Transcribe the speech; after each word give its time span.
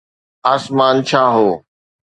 آسمان 0.53 0.95
ڇا 1.07 1.23
هو؟ 1.35 1.47